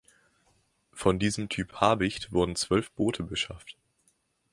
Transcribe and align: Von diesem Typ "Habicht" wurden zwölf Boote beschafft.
Von 0.93 1.19
diesem 1.19 1.47
Typ 1.47 1.75
"Habicht" 1.79 2.33
wurden 2.33 2.55
zwölf 2.55 2.89
Boote 2.89 3.21
beschafft. 3.21 3.77